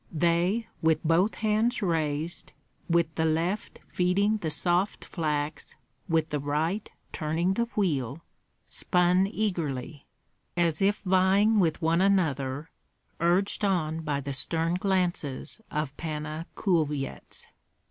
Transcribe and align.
They, 0.11 0.65
with 0.81 1.03
both 1.03 1.35
hands 1.35 1.83
raised, 1.83 2.53
with 2.89 3.13
the 3.13 3.23
left 3.23 3.77
feeding 3.87 4.37
the 4.37 4.49
soft 4.49 5.05
flax, 5.05 5.75
with 6.09 6.29
the 6.29 6.39
right 6.39 6.89
turning 7.13 7.53
the 7.53 7.65
wheel, 7.75 8.23
spun 8.65 9.27
eagerly, 9.27 10.07
as 10.57 10.81
if 10.81 11.01
vying 11.01 11.59
with 11.59 11.83
one 11.83 12.01
another, 12.01 12.71
urged 13.19 13.63
on 13.63 13.99
by 14.01 14.21
the 14.21 14.33
stern 14.33 14.73
glances 14.73 15.61
of 15.69 15.95
Panna 15.97 16.47
Kulvyets. 16.55 17.45